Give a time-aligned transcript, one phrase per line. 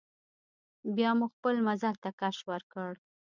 [0.95, 2.91] بیا مو خپل مزل ته کش ورکړ.